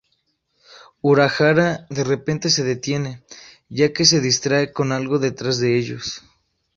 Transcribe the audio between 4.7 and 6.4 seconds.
con algo detrás de ellos.